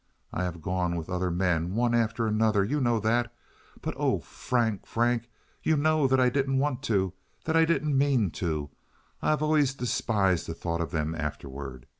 I 0.33 0.41
have 0.45 0.63
gone 0.63 0.95
with 0.95 1.11
other 1.11 1.29
men, 1.29 1.75
one 1.75 1.93
after 1.93 2.25
another—you 2.25 2.81
know 2.81 2.99
that—but, 2.99 3.93
oh! 3.97 4.17
Frank, 4.19 4.87
Frank, 4.87 5.29
you 5.61 5.77
know 5.77 6.07
that 6.07 6.19
I 6.19 6.27
didn't 6.31 6.57
want 6.57 6.81
to, 6.89 7.13
that 7.45 7.55
I 7.55 7.65
didn't 7.65 7.95
mean 7.95 8.31
to! 8.31 8.71
I 9.21 9.29
have 9.29 9.43
always 9.43 9.75
despised 9.75 10.47
the 10.47 10.55
thought 10.55 10.81
of 10.81 10.89
them 10.89 11.13
afterward. 11.13 11.85